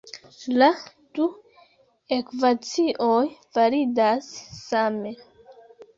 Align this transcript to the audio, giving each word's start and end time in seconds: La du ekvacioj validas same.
La 0.61 0.69
du 1.17 1.27
ekvacioj 2.17 3.21
validas 3.59 4.33
same. 4.63 5.17